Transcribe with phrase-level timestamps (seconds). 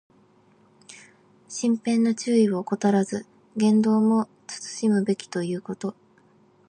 [1.47, 5.93] 身辺の注意を怠らず、言動も慎むべきだということ。